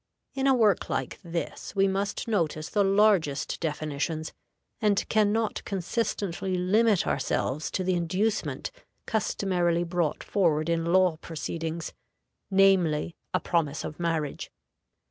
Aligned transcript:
In 0.33 0.47
a 0.47 0.55
work 0.55 0.89
like 0.89 1.19
this 1.23 1.75
we 1.75 1.87
must 1.87 2.27
notice 2.27 2.69
the 2.69 2.83
largest 2.83 3.59
definitions, 3.59 4.33
and 4.81 5.07
can 5.09 5.31
not 5.31 5.63
consistently 5.63 6.55
limit 6.57 7.05
ourselves 7.05 7.69
to 7.69 7.83
the 7.83 7.93
inducement 7.93 8.71
customarily 9.05 9.83
brought 9.83 10.23
forward 10.23 10.69
in 10.69 10.85
law 10.91 11.17
proceedings, 11.17 11.93
namely, 12.49 13.15
"a 13.31 13.39
promise 13.39 13.83
of 13.83 13.99
marriage." 13.99 14.51